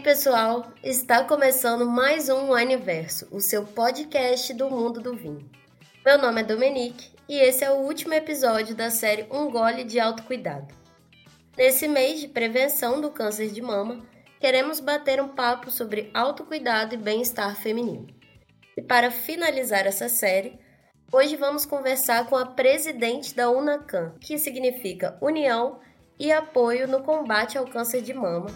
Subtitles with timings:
[0.00, 0.72] pessoal?
[0.82, 5.48] Está começando mais um Universo, o seu podcast do mundo do vinho.
[6.04, 10.00] Meu nome é Dominique e esse é o último episódio da série Um Gole de
[10.00, 10.74] Autocuidado.
[11.54, 14.00] Nesse mês de prevenção do câncer de mama,
[14.40, 18.06] queremos bater um papo sobre autocuidado e bem-estar feminino.
[18.74, 20.58] E para finalizar essa série,
[21.12, 25.78] hoje vamos conversar com a presidente da UNACAM, que significa União
[26.18, 28.46] e Apoio no Combate ao Câncer de Mama.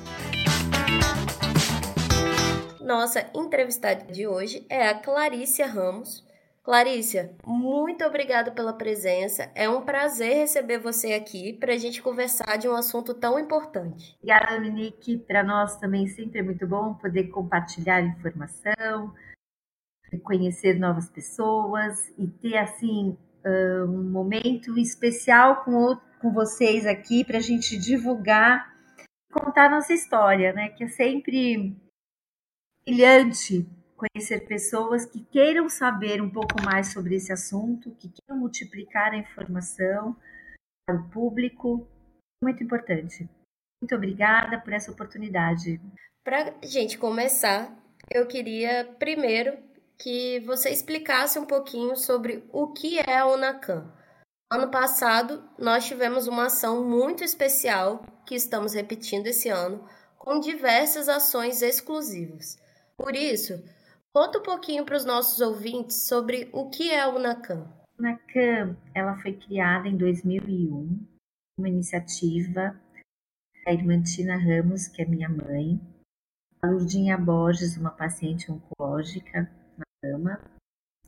[2.84, 6.22] Nossa entrevistada de hoje é a Clarícia Ramos.
[6.62, 9.50] Clarícia, muito obrigada pela presença.
[9.54, 14.14] É um prazer receber você aqui para a gente conversar de um assunto tão importante.
[14.18, 15.16] Obrigada, Dominique.
[15.16, 19.14] Para nós também sempre é muito bom poder compartilhar informação,
[20.22, 27.42] conhecer novas pessoas e ter assim um momento especial com, com vocês aqui para a
[27.42, 28.74] gente divulgar,
[29.32, 30.68] contar nossa história, né?
[30.68, 31.74] Que é sempre
[32.86, 39.12] brilhante conhecer pessoas que queiram saber um pouco mais sobre esse assunto, que queiram multiplicar
[39.12, 40.16] a informação
[40.86, 41.88] para o público.
[42.42, 43.28] Muito importante.
[43.80, 45.80] Muito obrigada por essa oportunidade.
[46.22, 47.74] Para gente começar,
[48.10, 49.56] eu queria primeiro
[49.98, 53.90] que você explicasse um pouquinho sobre o que é a UNACAM.
[54.52, 59.88] Ano passado, nós tivemos uma ação muito especial que estamos repetindo esse ano,
[60.18, 62.58] com diversas ações exclusivas.
[62.96, 63.62] Por isso,
[64.12, 67.62] conta um pouquinho para os nossos ouvintes sobre o que é a UNACAM.
[67.62, 71.06] A UNACAM ela foi criada em 2001,
[71.58, 72.80] uma iniciativa
[73.64, 75.80] da irmã Tina Ramos, que é minha mãe,
[76.62, 80.40] a Lurdinha Borges, uma paciente oncológica na cama,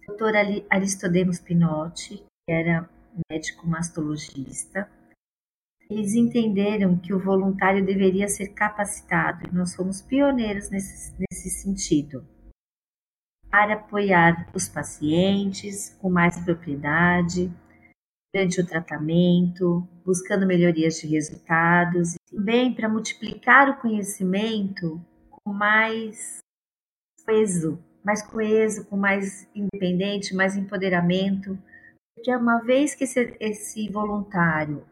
[0.03, 0.41] a doutora
[0.71, 2.89] Aristodemos Pinotti, que era
[3.31, 4.91] médico mastologista,
[5.89, 12.27] eles entenderam que o voluntário deveria ser capacitado e nós fomos pioneiros nesse, nesse sentido.
[13.51, 17.53] Para apoiar os pacientes com mais propriedade
[18.35, 25.01] durante o tratamento, buscando melhorias de resultados e também para multiplicar o conhecimento
[25.31, 26.39] com mais
[27.25, 31.57] coeso, mais coeso, com mais independente, mais empoderamento,
[32.15, 34.85] porque uma vez que esse, esse voluntário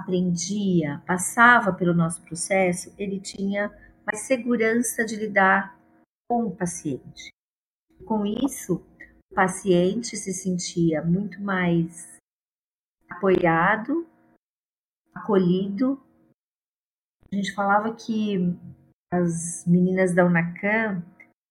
[0.00, 3.70] aprendia, passava pelo nosso processo, ele tinha
[4.06, 5.78] mais segurança de lidar
[6.28, 7.30] com o paciente.
[8.04, 8.84] Com isso,
[9.30, 12.16] o paciente se sentia muito mais
[13.08, 14.06] apoiado,
[15.14, 16.00] acolhido.
[17.30, 18.56] A gente falava que
[19.12, 21.04] as meninas da UNACAM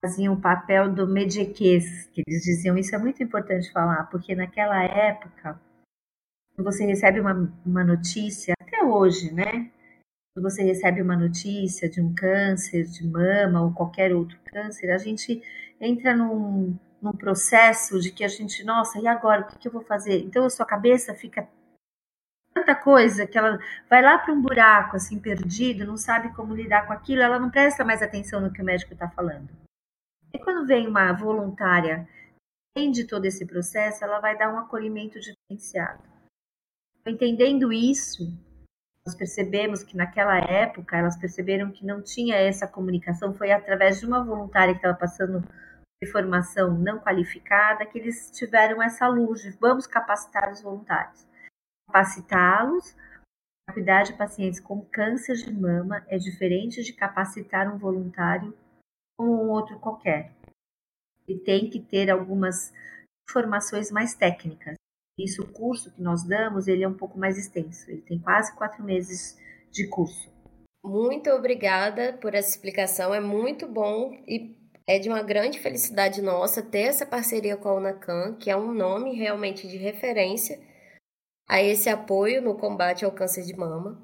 [0.03, 4.81] faziam o papel do mediequês, que eles diziam, isso é muito importante falar, porque naquela
[4.83, 5.59] época
[6.63, 9.71] você recebe uma, uma notícia, até hoje, né?
[10.33, 14.97] Quando você recebe uma notícia de um câncer de mama ou qualquer outro câncer, a
[14.97, 15.41] gente
[15.81, 19.41] entra num, num processo de que a gente, nossa, e agora?
[19.41, 20.19] O que, que eu vou fazer?
[20.23, 21.47] Então a sua cabeça fica
[22.53, 23.59] tanta coisa que ela
[23.89, 27.49] vai lá para um buraco assim perdido, não sabe como lidar com aquilo, ela não
[27.49, 29.49] presta mais atenção no que o médico está falando.
[30.33, 32.07] E quando vem uma voluntária
[32.75, 36.08] entende todo esse processo, ela vai dar um acolhimento diferenciado.
[37.05, 38.23] Entendendo isso,
[39.05, 44.05] nós percebemos que naquela época elas perceberam que não tinha essa comunicação, foi através de
[44.05, 45.41] uma voluntária que estava passando
[46.01, 51.27] de formação não qualificada que eles tiveram essa luz de vamos capacitar os voluntários.
[51.87, 52.95] Capacitá-los
[53.67, 58.55] a cuidar de pacientes com câncer de mama é diferente de capacitar um voluntário
[59.17, 60.31] como um outro qualquer.
[61.27, 62.73] E tem que ter algumas
[63.29, 64.78] informações mais técnicas
[65.23, 67.89] isso, o curso que nós damos, ele é um pouco mais extenso.
[67.89, 69.37] Ele tem quase quatro meses
[69.71, 70.29] de curso.
[70.83, 73.13] Muito obrigada por essa explicação.
[73.13, 74.55] É muito bom e
[74.87, 78.73] é de uma grande felicidade nossa ter essa parceria com a Unacan, que é um
[78.73, 80.59] nome realmente de referência
[81.47, 84.01] a esse apoio no combate ao câncer de mama.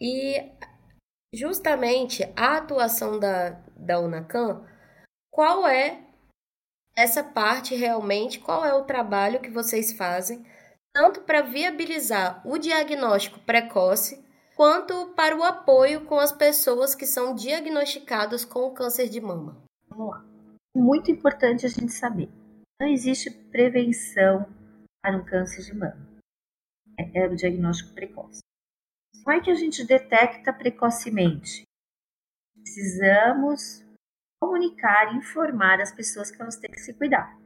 [0.00, 0.52] E
[1.34, 4.64] justamente a atuação da, da Unacan,
[5.30, 6.11] qual é
[6.96, 10.44] essa parte realmente, qual é o trabalho que vocês fazem,
[10.92, 14.22] tanto para viabilizar o diagnóstico precoce,
[14.54, 19.62] quanto para o apoio com as pessoas que são diagnosticadas com câncer de mama.
[19.88, 20.24] Vamos lá.
[20.74, 22.28] Muito importante a gente saber.
[22.80, 24.46] Não existe prevenção
[25.02, 26.08] para um câncer de mama.
[26.98, 28.40] É, é o diagnóstico precoce.
[29.24, 31.62] Como é que a gente detecta precocemente?
[32.54, 33.84] Precisamos
[34.42, 37.38] comunicar e informar as pessoas que elas têm que se cuidar.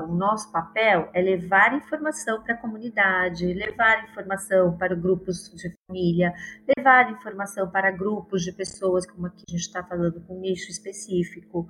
[0.00, 6.32] o nosso papel é levar informação para a comunidade, levar informação para grupos de família,
[6.76, 10.70] levar informação para grupos de pessoas, como aqui a gente está falando com um nicho
[10.70, 11.68] específico,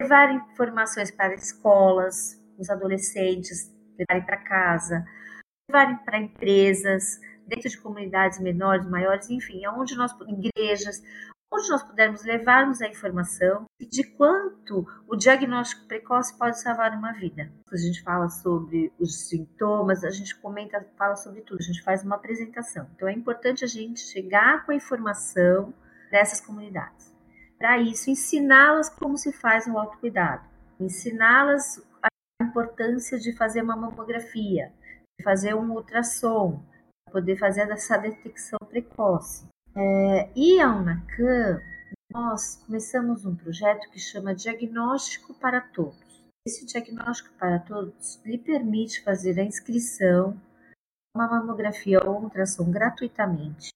[0.00, 5.04] levar informações para escolas, os adolescentes, levarem para casa,
[5.68, 11.02] levarem para empresas, dentro de comunidades menores, maiores, enfim, aonde nós, igrejas,
[11.52, 17.50] onde nós pudermos levarmos a informação de quanto o diagnóstico precoce pode salvar uma vida.
[17.72, 22.04] A gente fala sobre os sintomas, a gente comenta, fala sobre tudo, a gente faz
[22.04, 22.86] uma apresentação.
[22.94, 25.72] Então é importante a gente chegar com a informação
[26.10, 27.14] dessas comunidades.
[27.58, 30.46] Para isso, ensiná-las como se faz o autocuidado,
[30.78, 32.08] ensiná-las a
[32.44, 34.72] importância de fazer uma mamografia,
[35.18, 36.62] de fazer um ultrassom,
[37.10, 39.48] poder fazer essa detecção precoce.
[39.80, 41.62] É, e a UNACAM,
[42.10, 46.20] nós começamos um projeto que chama Diagnóstico para Todos.
[46.44, 50.36] Esse Diagnóstico para Todos lhe permite fazer a inscrição
[51.14, 53.68] uma mamografia ou um ultrassom gratuitamente.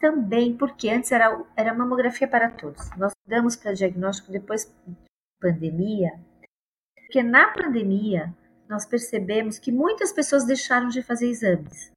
[0.00, 2.88] Também porque antes era, era mamografia para todos.
[2.96, 4.94] Nós damos para diagnóstico depois da
[5.40, 6.10] pandemia,
[6.94, 8.34] porque na pandemia
[8.68, 11.90] nós percebemos que muitas pessoas deixaram de fazer exames.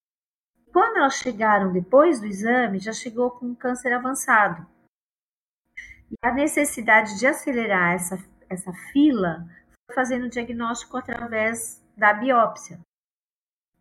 [0.72, 4.66] Quando elas chegaram depois do exame, já chegou com um câncer avançado.
[6.10, 8.18] E a necessidade de acelerar essa,
[8.50, 9.46] essa fila
[9.86, 12.80] foi fazendo o diagnóstico através da biópsia.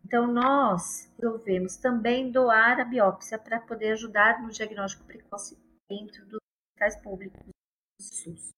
[0.05, 5.57] Então, nós resolvemos também doar a biópsia para poder ajudar no diagnóstico precoce
[5.89, 6.39] dentro dos
[6.71, 8.49] hospitais públicos do SUS.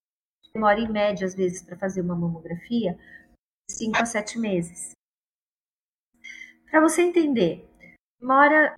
[0.53, 2.97] Demora, em média, às vezes, para fazer uma mamografia,
[3.69, 4.91] 5 a 7 meses.
[6.69, 7.69] Para você entender,
[8.23, 8.73] demora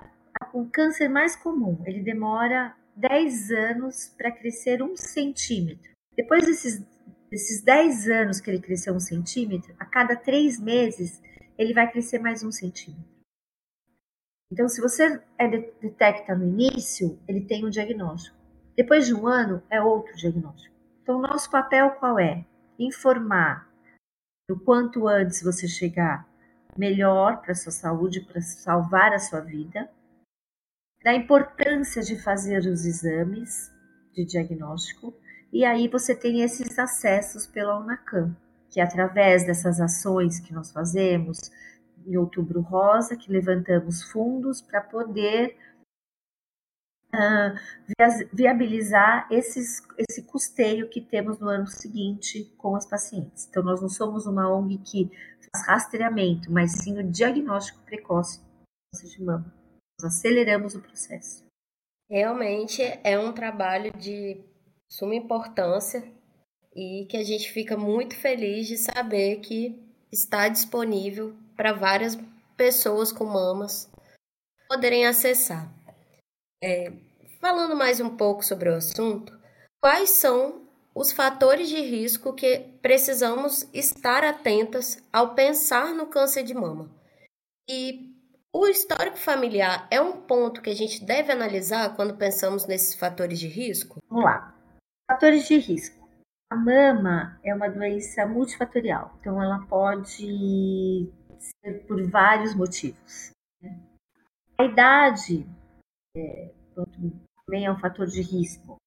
[0.52, 5.92] o câncer mais comum, ele demora 10 anos para crescer um centímetro.
[6.18, 6.84] Depois desses,
[7.30, 11.22] desses 10 anos que ele cresceu um centímetro, a cada 3 meses
[11.60, 13.06] ele vai crescer mais um centímetro.
[14.52, 18.36] Então, se você é detecta no início, ele tem um diagnóstico.
[18.76, 20.76] Depois de um ano, é outro diagnóstico.
[21.04, 22.44] Então, nosso papel qual é?
[22.80, 23.70] Informar
[24.50, 26.28] o quanto antes você chegar
[26.78, 29.90] melhor para sua saúde, para salvar a sua vida,
[31.04, 33.72] da importância de fazer os exames
[34.14, 35.14] de diagnóstico,
[35.54, 38.36] e aí você tem esses acessos pela UNACAM,
[38.70, 41.52] que é através dessas ações que nós fazemos,
[42.06, 45.58] em Outubro Rosa, que levantamos fundos para poder
[48.34, 53.48] viabilizar esses, esse custeio que temos no ano seguinte com as pacientes.
[53.50, 55.10] Então, nós não somos uma ONG que
[55.52, 58.42] faz rastreamento, mas sim o diagnóstico precoce
[59.04, 59.54] de mama.
[60.02, 61.44] Nós aceleramos o processo.
[62.10, 64.40] Realmente é um trabalho de
[64.90, 66.04] suma importância
[66.76, 69.82] e que a gente fica muito feliz de saber que
[70.12, 72.18] está disponível para várias
[72.56, 73.90] pessoas com mamas
[74.68, 75.72] poderem acessar.
[76.64, 76.92] É,
[77.46, 79.40] falando mais um pouco sobre o assunto,
[79.80, 86.56] quais são os fatores de risco que precisamos estar atentas ao pensar no câncer de
[86.56, 86.90] mama?
[87.70, 88.12] E
[88.52, 93.38] o histórico familiar é um ponto que a gente deve analisar quando pensamos nesses fatores
[93.38, 94.02] de risco?
[94.10, 94.56] Vamos lá.
[95.08, 96.04] Fatores de risco.
[96.50, 101.08] A mama é uma doença multifatorial, então ela pode
[101.40, 103.30] ser por vários motivos.
[103.62, 103.80] Né?
[104.58, 105.48] A idade
[106.18, 106.52] é,
[107.46, 108.78] também é um fator de risco.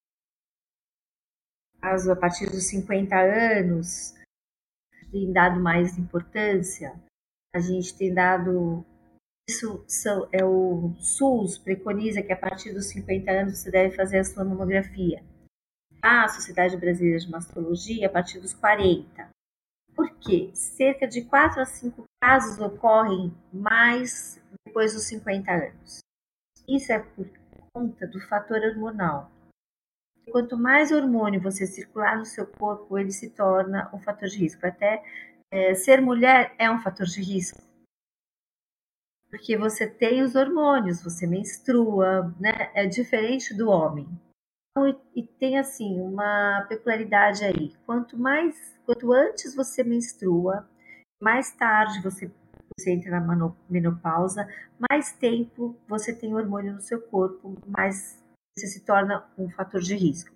[1.81, 4.15] Caso a partir dos 50 anos
[5.11, 6.93] tem dado mais importância,
[7.55, 8.85] a gente tem dado
[9.49, 14.19] isso são, é o SUS preconiza que a partir dos 50 anos você deve fazer
[14.19, 15.25] a sua mamografia.
[16.03, 19.31] A Sociedade Brasileira de Mastologia a partir dos 40.
[19.97, 20.51] Por quê?
[20.53, 26.01] Cerca de 4 a 5 casos ocorrem mais depois dos 50 anos.
[26.69, 27.27] Isso é por
[27.79, 29.31] conta do fator hormonal.
[30.33, 34.67] Quanto mais hormônio você circular no seu corpo, ele se torna um fator de risco.
[34.67, 35.03] Até
[35.51, 37.63] é, ser mulher é um fator de risco.
[39.31, 42.71] Porque você tem os hormônios, você menstrua, né?
[42.75, 44.09] É diferente do homem.
[44.71, 47.75] Então, e tem assim uma peculiaridade aí.
[47.87, 50.69] Quanto mais, quanto antes você menstrua,
[51.21, 52.31] mais tarde você
[52.79, 54.49] você entra na menopausa,
[54.89, 58.23] mais tempo você tem hormônio no seu corpo, mais
[58.57, 60.31] você se torna um fator de risco.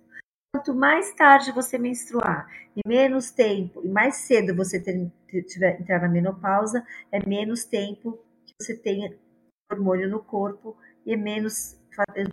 [0.53, 5.09] Quanto mais tarde você menstruar e menos tempo, e mais cedo você ter,
[5.47, 9.15] tiver, entrar na menopausa, é menos tempo que você tenha
[9.71, 11.79] hormônio no corpo e é menos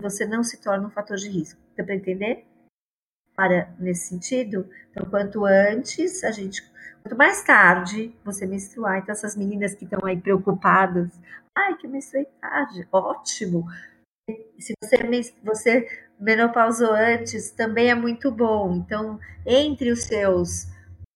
[0.01, 1.61] você não se torna um fator de risco.
[1.77, 2.47] Deu para entender?
[3.35, 4.69] Para nesse sentido.
[4.91, 6.63] Então, quanto antes a gente,
[7.03, 11.11] quanto mais tarde você menstruar, então essas meninas que estão aí preocupadas,
[11.57, 13.67] ai, que menstruei tarde, ótimo.
[14.59, 18.77] Se você, você menopausou antes, também é muito bom.
[18.77, 20.67] Então, entre os seus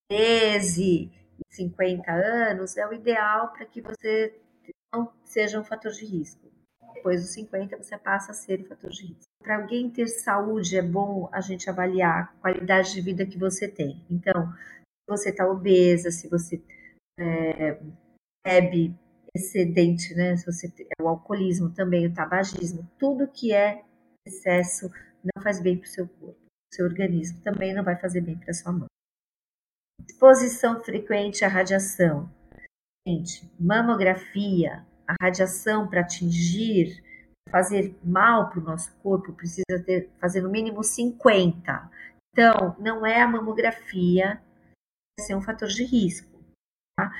[0.08, 4.34] 13 e 50 anos, é o ideal para que você
[4.92, 6.43] não seja um fator de risco.
[6.94, 9.24] Depois dos 50, você passa a ser fator de risco.
[9.42, 13.68] Para alguém ter saúde, é bom a gente avaliar a qualidade de vida que você
[13.68, 14.04] tem.
[14.10, 16.62] Então, se você está obesa, se você
[17.18, 17.78] é,
[18.46, 18.94] bebe
[19.34, 20.36] excedente, né?
[20.36, 23.82] Se você é o alcoolismo também, o tabagismo, tudo que é
[24.26, 24.90] excesso
[25.22, 26.38] não faz bem para o seu corpo,
[26.72, 28.86] seu organismo também não vai fazer bem para sua mão.
[30.08, 32.30] Exposição frequente à radiação.
[33.06, 37.02] Gente, mamografia, a radiação para atingir,
[37.50, 41.90] fazer mal para o nosso corpo, precisa ter, fazer no mínimo 50.
[42.32, 44.40] Então, não é a mamografia
[45.20, 46.28] ser um fator de risco.
[46.98, 47.12] Tá?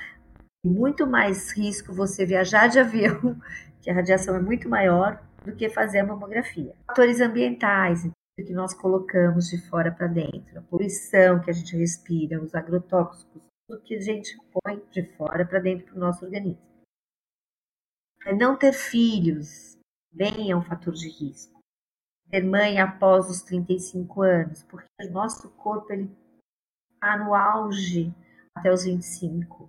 [0.65, 3.39] Muito mais risco você viajar de avião,
[3.81, 6.75] que a radiação é muito maior, do que fazer a mamografia.
[6.87, 8.03] Fatores ambientais,
[8.35, 13.43] que nós colocamos de fora para dentro, a poluição que a gente respira, os agrotóxicos,
[13.67, 16.74] tudo que a gente põe de fora para dentro do nosso organismo.
[18.25, 19.77] É não ter filhos
[20.11, 21.59] bem é um fator de risco.
[22.31, 26.09] Ter mãe após os 35 anos, porque o nosso corpo ele
[26.93, 28.11] está no auge
[28.55, 29.67] até os 25.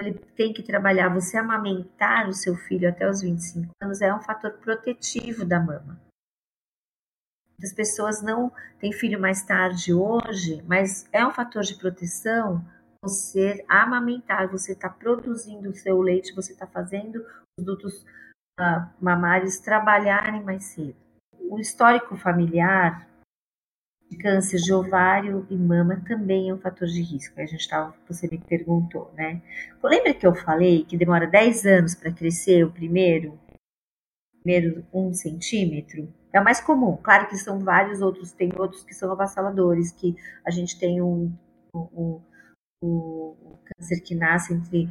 [0.00, 1.12] Ele tem que trabalhar.
[1.12, 6.00] Você amamentar o seu filho até os 25 anos é um fator protetivo da mama.
[7.62, 8.50] As pessoas não
[8.80, 12.64] têm filho mais tarde hoje, mas é um fator de proteção
[13.02, 17.24] você amamentar, você está produzindo o seu leite, você está fazendo
[17.62, 18.04] dutos
[18.58, 20.96] uh, mamários trabalharem mais cedo.
[21.50, 23.08] O histórico familiar
[24.10, 27.38] de câncer de ovário e mama também é um fator de risco.
[27.40, 29.42] A gente tava, você me perguntou, né?
[29.82, 33.38] Lembra que eu falei que demora 10 anos para crescer o primeiro,
[34.42, 36.12] primeiro um centímetro?
[36.32, 36.96] É o mais comum.
[36.96, 41.32] Claro que são vários outros, tem outros que são avassaladores, que a gente tem um,
[41.74, 42.20] um,
[42.82, 44.88] um, um câncer que nasce entre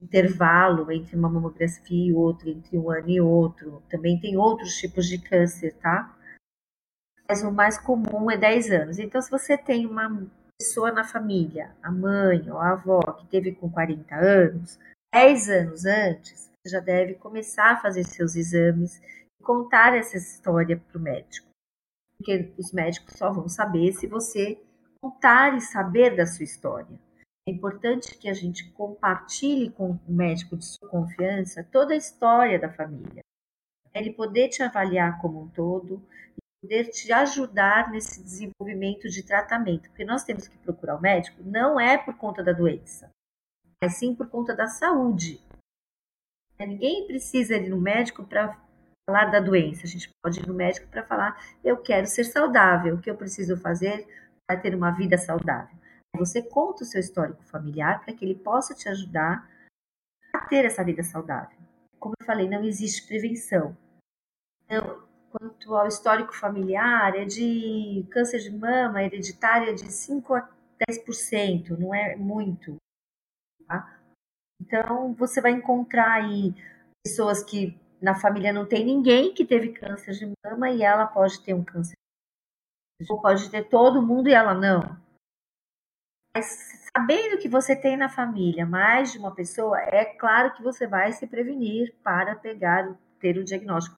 [0.00, 3.82] intervalo entre uma mamografia e outra, entre um ano e outro.
[3.90, 6.16] Também tem outros tipos de câncer, tá?
[7.28, 8.98] Mas o mais comum é 10 anos.
[8.98, 10.26] Então, se você tem uma
[10.58, 14.78] pessoa na família, a mãe ou a avó, que teve com 40 anos,
[15.12, 19.00] 10 anos antes, você já deve começar a fazer seus exames
[19.40, 21.48] e contar essa história para o médico.
[22.16, 24.60] Porque os médicos só vão saber se você
[25.00, 26.98] contar e saber da sua história.
[27.48, 32.58] É importante que a gente compartilhe com o médico de sua confiança toda a história
[32.58, 33.22] da família.
[33.94, 36.02] Ele poder te avaliar como um todo
[36.36, 39.88] e poder te ajudar nesse desenvolvimento de tratamento.
[39.88, 43.10] Porque nós temos que procurar o médico não é por conta da doença,
[43.82, 45.40] mas sim por conta da saúde.
[46.58, 48.54] Ninguém precisa ir no médico para
[49.08, 49.84] falar da doença.
[49.84, 53.16] A gente pode ir no médico para falar: eu quero ser saudável, o que eu
[53.16, 54.06] preciso fazer
[54.46, 55.79] para ter uma vida saudável.
[56.16, 59.48] Você conta o seu histórico familiar para que ele possa te ajudar
[60.34, 61.58] a ter essa vida saudável.
[61.98, 63.76] Como eu falei, não existe prevenção.
[64.64, 70.48] Então, quanto ao histórico familiar, é de câncer de mama hereditária de 5 a
[70.88, 72.76] 10%, não é muito.
[73.66, 74.00] Tá?
[74.60, 76.54] Então, você vai encontrar aí
[77.04, 81.42] pessoas que na família não tem ninguém que teve câncer de mama e ela pode
[81.42, 81.94] ter um câncer.
[83.08, 84.80] Ou pode ter todo mundo e ela não.
[86.34, 86.46] Mas
[86.96, 91.12] sabendo que você tem na família mais de uma pessoa, é claro que você vai
[91.12, 93.96] se prevenir para pegar, ter o diagnóstico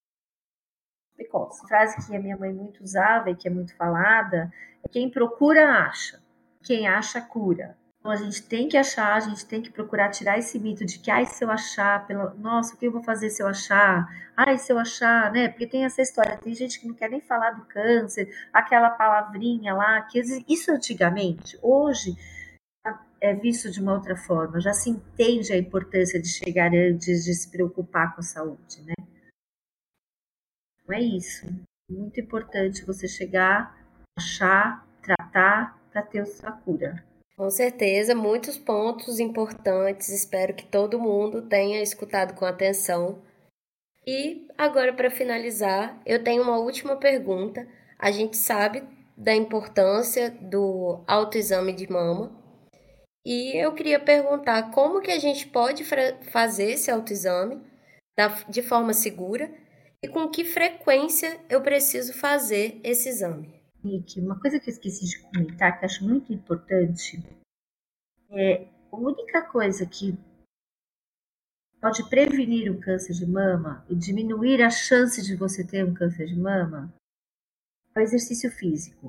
[1.15, 1.67] precoce.
[1.69, 5.87] Frase que a minha mãe muito usava e que é muito falada é quem procura
[5.87, 6.23] acha,
[6.63, 7.79] quem acha cura.
[8.03, 10.99] Então a gente tem que achar, a gente tem que procurar tirar esse mito de
[10.99, 12.35] que, ai, se eu achar, pelo...
[12.35, 14.09] nossa, o que eu vou fazer se eu achar?
[14.37, 15.49] Ai, se eu achar, né?
[15.49, 19.73] Porque tem essa história, tem gente que não quer nem falar do câncer, aquela palavrinha
[19.73, 22.17] lá, que isso antigamente, hoje
[23.21, 27.33] é visto de uma outra forma, já se entende a importância de chegar antes de
[27.33, 28.95] se preocupar com a saúde, né?
[30.89, 31.47] Não é isso.
[31.89, 33.79] Muito importante você chegar,
[34.19, 37.12] achar, tratar para ter a sua cura.
[37.37, 40.09] Com certeza, muitos pontos importantes.
[40.11, 43.23] Espero que todo mundo tenha escutado com atenção.
[44.07, 47.67] E agora, para finalizar, eu tenho uma última pergunta.
[47.99, 48.83] A gente sabe
[49.17, 52.39] da importância do autoexame de mama.
[53.25, 55.85] E eu queria perguntar como que a gente pode
[56.31, 57.63] fazer esse autoexame
[58.49, 59.51] de forma segura
[60.03, 63.62] e com que frequência eu preciso fazer esse exame.
[63.85, 67.23] Nick, uma coisa que eu esqueci de comentar, que acho muito importante,
[68.31, 70.17] é a única coisa que
[71.81, 76.27] pode prevenir o câncer de mama e diminuir a chance de você ter um câncer
[76.27, 76.95] de mama
[77.95, 79.09] é o exercício físico.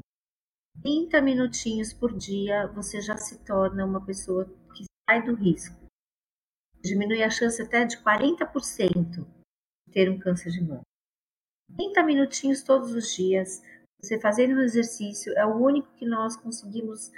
[0.82, 5.80] 30 minutinhos por dia você já se torna uma pessoa que sai do risco.
[6.82, 9.25] Diminui a chance até de 40%
[9.88, 10.82] de ter um câncer de mama.
[11.77, 13.62] 30 minutinhos todos os dias,
[14.03, 17.12] você fazendo o exercício, é o único que nós conseguimos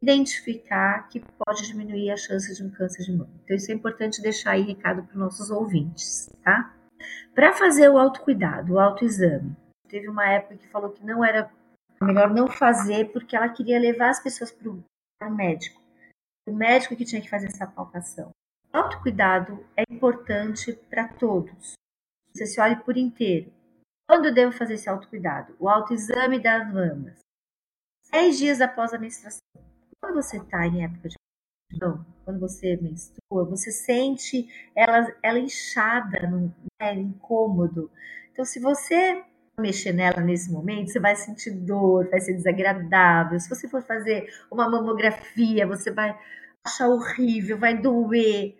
[0.00, 3.32] identificar que pode diminuir a chance de um câncer de mama.
[3.42, 6.72] Então, isso é importante deixar aí recado para os nossos ouvintes, tá?
[7.34, 9.56] Para fazer o autocuidado, o autoexame,
[9.88, 11.50] teve uma época que falou que não era
[12.00, 15.82] melhor não fazer porque ela queria levar as pessoas para o médico.
[16.46, 18.30] O médico que tinha que fazer essa palpação.
[18.72, 21.72] O autocuidado é importante para todos.
[22.32, 23.52] Você se olhe por inteiro.
[24.08, 25.54] Quando devo fazer esse autocuidado?
[25.60, 27.18] O autoexame das mamas.
[28.04, 29.42] Seis dias após a menstruação.
[30.00, 31.16] Quando você está em época de
[31.70, 36.20] menstruação, quando você menstrua, você sente ela, ela inchada,
[36.80, 37.90] né, incômodo.
[38.32, 39.22] Então, se você
[39.60, 43.38] mexer nela nesse momento, você vai sentir dor, vai ser desagradável.
[43.38, 46.18] Se você for fazer uma mamografia, você vai
[46.64, 48.56] achar horrível, vai doer.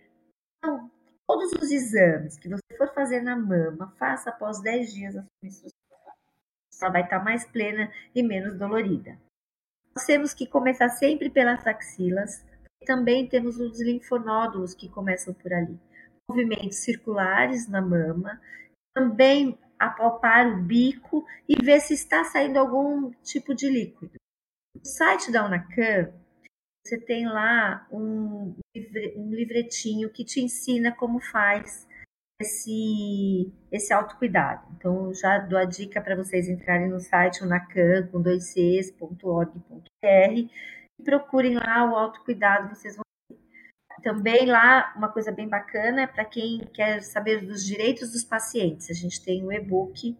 [0.58, 0.90] Então,
[1.28, 5.30] todos os exames que você for fazer na mama, faça após 10 dias da sua
[5.42, 5.78] menstruação.
[6.80, 9.18] Ela vai estar mais plena e menos dolorida.
[9.94, 12.46] Nós temos que começar sempre pelas axilas.
[12.80, 15.78] E também temos os linfonódulos que começam por ali.
[16.30, 18.40] Movimentos circulares na mama.
[18.94, 24.12] Também apalpar o bico e ver se está saindo algum tipo de líquido.
[24.74, 26.12] No site da Unacan,
[26.88, 28.56] você tem lá um,
[29.16, 31.86] um livretinho que te ensina como faz
[32.40, 34.66] esse, esse autocuidado.
[34.76, 38.56] Então, já dou a dica para vocês entrarem no site unacan, com dois
[40.98, 43.04] e procurem lá o autocuidado, vocês vão
[44.02, 48.88] também lá, uma coisa bem bacana para quem quer saber dos direitos dos pacientes.
[48.90, 50.16] A gente tem um e-book,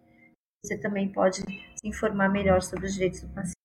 [0.63, 3.58] você também pode se informar melhor sobre os direitos do paciente.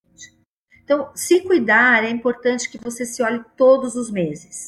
[0.85, 4.67] Então, se cuidar, é importante que você se olhe todos os meses.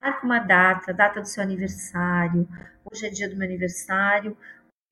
[0.00, 2.48] Marque uma data, data do seu aniversário.
[2.90, 4.36] Hoje é dia do meu aniversário,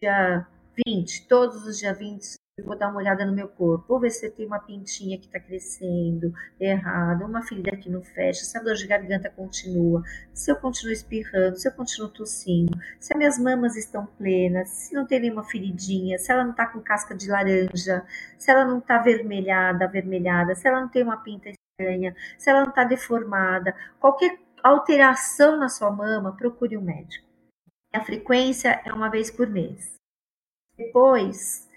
[0.00, 0.46] dia
[0.86, 4.10] 20, todos os dias 20 eu vou dar uma olhada no meu corpo, vou ver
[4.10, 8.62] se tem uma pintinha que está crescendo errado, uma ferida que não fecha, se a
[8.62, 10.02] dor de garganta continua,
[10.34, 14.94] se eu continuo espirrando, se eu continuo tossindo, se as minhas mamas estão plenas, se
[14.94, 18.04] não tem nenhuma feridinha, se ela não está com casca de laranja,
[18.36, 22.62] se ela não está avermelhada, avermelhada, se ela não tem uma pinta estranha, se ela
[22.62, 27.26] não está deformada, qualquer alteração na sua mama, procure um médico.
[27.92, 29.94] A frequência é uma vez por mês.
[30.76, 31.67] Depois,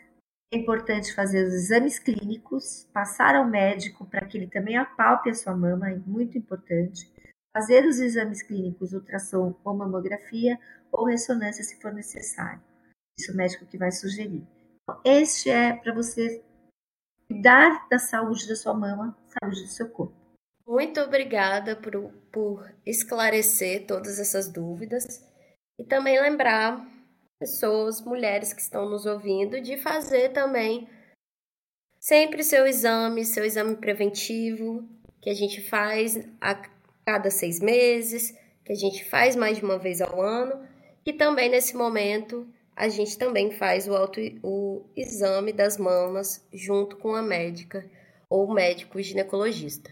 [0.51, 5.33] é importante fazer os exames clínicos, passar ao médico para que ele também apalpe a
[5.33, 7.09] sua mama, é muito importante.
[7.53, 10.59] Fazer os exames clínicos, ultrassom ou mamografia,
[10.91, 12.61] ou ressonância se for necessário.
[13.17, 14.45] Isso o médico que vai sugerir.
[14.83, 16.43] Então, este é para você
[17.29, 20.13] cuidar da saúde da sua mama, saúde do seu corpo.
[20.67, 25.05] Muito obrigada por, por esclarecer todas essas dúvidas
[25.79, 26.85] e também lembrar
[27.41, 30.87] pessoas, mulheres que estão nos ouvindo, de fazer também
[31.99, 34.87] sempre seu exame, seu exame preventivo,
[35.19, 36.53] que a gente faz a
[37.03, 40.63] cada seis meses, que a gente faz mais de uma vez ao ano,
[41.03, 46.95] e também nesse momento a gente também faz o, auto, o exame das mamas junto
[46.97, 47.83] com a médica
[48.29, 49.89] ou médico ginecologista.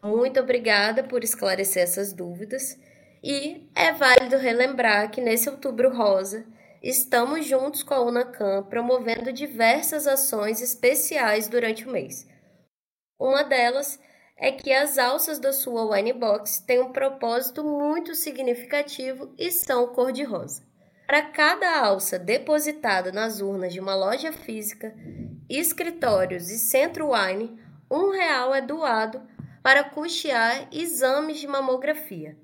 [0.00, 2.78] Muito obrigada por esclarecer essas dúvidas
[3.20, 6.46] e é válido relembrar que nesse outubro rosa
[6.84, 12.28] estamos juntos com a Unacan promovendo diversas ações especiais durante o mês.
[13.18, 13.98] Uma delas
[14.36, 19.86] é que as alças da sua wine box têm um propósito muito significativo e são
[19.94, 20.62] cor-de-rosa.
[21.06, 24.94] Para cada alça depositada nas urnas de uma loja física,
[25.48, 27.58] escritórios e centro wine,
[27.90, 29.22] um real é doado
[29.62, 32.36] para custear exames de mamografia.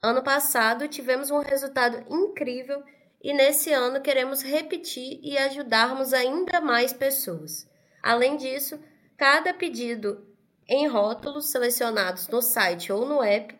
[0.00, 2.84] Ano passado tivemos um resultado incrível
[3.22, 7.68] e nesse ano queremos repetir e ajudarmos ainda mais pessoas.
[8.02, 8.78] Além disso,
[9.16, 10.26] cada pedido
[10.68, 13.56] em rótulos selecionados no site ou no app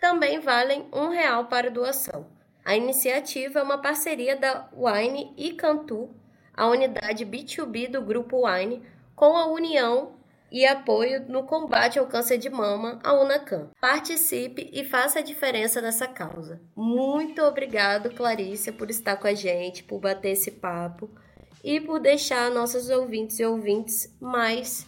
[0.00, 2.30] também valem um real para doação.
[2.64, 6.14] A iniciativa é uma parceria da Wine e Cantu,
[6.52, 10.18] a unidade B2B do Grupo Wine, com a União
[10.54, 13.70] e apoio no combate ao câncer de mama, a UNACAM.
[13.80, 16.60] Participe e faça a diferença nessa causa.
[16.76, 21.10] Muito obrigado, Clarícia, por estar com a gente, por bater esse papo.
[21.62, 24.86] e por deixar nossos ouvintes e ouvintes mais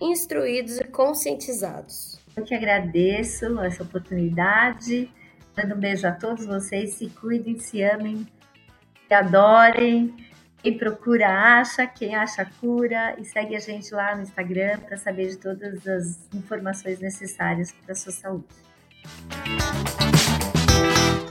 [0.00, 2.18] instruídos e conscientizados.
[2.36, 5.08] Eu que agradeço essa oportunidade.
[5.56, 6.94] Mando um beijo a todos vocês.
[6.94, 8.26] Se cuidem, se amem,
[9.06, 10.14] se adorem.
[10.62, 13.14] Quem procura acha, quem acha cura.
[13.18, 17.92] E segue a gente lá no Instagram para saber de todas as informações necessárias para
[17.92, 18.46] a sua saúde.